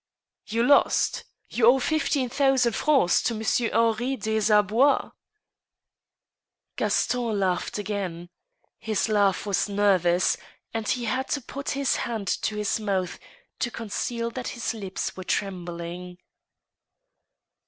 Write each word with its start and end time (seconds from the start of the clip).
'* 0.27 0.35
You 0.47 0.63
lost?... 0.63 1.25
you 1.47 1.67
owe 1.67 1.77
fifteen 1.77 2.27
thousand 2.27 2.73
francs 2.75 3.21
to 3.21 3.35
Monsieur 3.35 3.69
Henri 3.71 4.15
des 4.15 4.39
Arbois?" 4.51 5.11
Gaston 6.75 7.39
laughed 7.39 7.77
again. 7.77 8.29
His 8.79 9.09
laugh 9.09 9.45
was 9.45 9.69
nervous, 9.69 10.37
and 10.73 10.87
he 10.87 11.05
had 11.05 11.27
to 11.27 11.41
put 11.41 11.69
his 11.77 11.97
hand 11.97 12.27
to 12.27 12.55
his 12.55 12.79
mouth 12.79 13.19
to 13.59 13.69
conceal 13.69 14.31
that 14.31 14.47
his 14.47 14.73
lips 14.73 15.15
were 15.15 15.23
trembling. 15.23 16.17